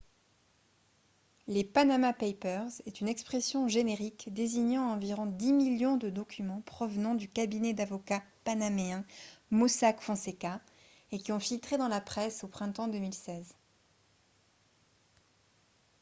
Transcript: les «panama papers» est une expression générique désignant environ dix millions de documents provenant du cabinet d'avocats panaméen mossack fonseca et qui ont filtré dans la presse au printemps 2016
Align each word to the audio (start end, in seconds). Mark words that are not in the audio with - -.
les 1.45 1.63
«panama 1.63 2.11
papers» 2.11 2.65
est 2.87 3.01
une 3.01 3.07
expression 3.07 3.67
générique 3.67 4.33
désignant 4.33 4.89
environ 4.93 5.27
dix 5.27 5.53
millions 5.53 5.95
de 5.95 6.09
documents 6.09 6.61
provenant 6.65 7.13
du 7.13 7.29
cabinet 7.29 7.75
d'avocats 7.75 8.23
panaméen 8.43 9.05
mossack 9.51 10.01
fonseca 10.01 10.59
et 11.11 11.19
qui 11.19 11.31
ont 11.31 11.39
filtré 11.39 11.77
dans 11.77 11.87
la 11.87 12.01
presse 12.01 12.43
au 12.43 12.47
printemps 12.47 12.87
2016 12.87 13.53